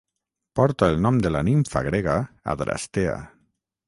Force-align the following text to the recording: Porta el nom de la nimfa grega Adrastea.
Porta 0.59 0.87
el 0.93 0.95
nom 1.05 1.19
de 1.25 1.31
la 1.35 1.43
nimfa 1.49 1.83
grega 1.89 2.15
Adrastea. 2.55 3.13